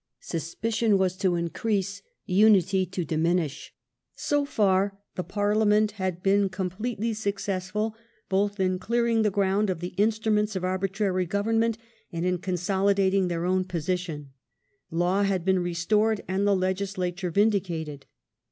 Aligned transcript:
Suspicion 0.19 0.93
w^as 0.93 1.15
to 1.19 1.35
increase, 1.35 2.01
unity 2.25 2.87
to 2.87 3.05
diminish. 3.05 3.71
So 4.15 4.45
far 4.45 4.97
the 5.13 5.23
Parliament 5.23 5.91
had 5.91 6.23
been 6.23 6.49
completely 6.49 7.13
successful 7.13 7.95
both 8.27 8.59
in 8.59 8.65
The 8.65 8.69
begin 8.69 8.79
clearing 8.79 9.21
the 9.21 9.29
ground 9.29 9.69
of 9.69 9.79
the 9.79 9.93
instruments 9.97 10.55
of 10.55 10.63
arbi 10.63 10.87
union°Lnd" 10.89 11.13
^^^^y 11.25 11.29
government 11.29 11.77
and 12.11 12.25
in 12.25 12.39
consolidating 12.39 13.27
their 13.27 13.41
revolution. 13.41 13.59
own 13.59 13.67
position: 13.67 14.29
law 14.89 15.21
had 15.21 15.45
been 15.45 15.59
restored, 15.59 16.23
and 16.27 16.47
the 16.47 16.55
legislature 16.55 17.29
vindicated. 17.29 18.07